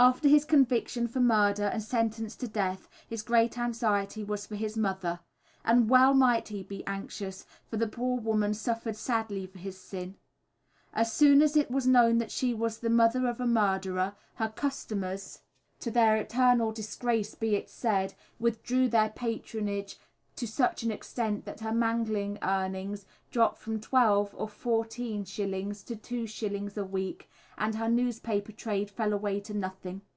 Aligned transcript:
After 0.00 0.28
his 0.28 0.44
conviction 0.44 1.08
for 1.08 1.18
murder 1.18 1.64
and 1.64 1.82
sentence 1.82 2.36
to 2.36 2.46
death, 2.46 2.88
his 3.08 3.20
great 3.20 3.58
anxiety 3.58 4.22
was 4.22 4.46
for 4.46 4.54
his 4.54 4.76
mother. 4.76 5.18
And 5.64 5.90
well 5.90 6.14
might 6.14 6.46
he 6.46 6.62
be 6.62 6.86
anxious, 6.86 7.44
for 7.68 7.78
the 7.78 7.88
poor 7.88 8.16
woman 8.20 8.54
suffered 8.54 8.94
sadly 8.94 9.44
for 9.48 9.58
his 9.58 9.76
sin. 9.76 10.14
As 10.92 11.12
soon 11.12 11.42
as 11.42 11.56
it 11.56 11.68
was 11.68 11.84
known 11.88 12.18
that 12.18 12.30
she 12.30 12.54
was 12.54 12.78
"the 12.78 12.88
mother 12.88 13.26
of 13.26 13.40
a 13.40 13.44
murderer," 13.48 14.14
her 14.36 14.50
customers 14.50 15.40
to 15.80 15.90
their 15.90 16.14
eternal 16.16 16.70
disgrace 16.70 17.34
be 17.34 17.56
it 17.56 17.68
said 17.68 18.14
withdrew 18.38 18.88
their 18.88 19.08
patronage 19.10 19.98
to 20.36 20.46
such 20.46 20.84
an 20.84 20.92
extent 20.92 21.44
that 21.44 21.58
her 21.58 21.72
mangling 21.72 22.38
earnings 22.44 23.04
dropped 23.32 23.58
from 23.58 23.80
12s. 23.80 24.30
or 24.34 24.46
14s. 24.46 25.82
to 25.84 25.96
2s. 25.96 26.76
a 26.76 26.84
week, 26.84 27.28
and 27.60 27.74
her 27.74 27.88
newspaper 27.88 28.52
trade 28.52 28.88
fell 28.88 29.12
away 29.12 29.40
to 29.40 29.52
nothing. 29.52 30.00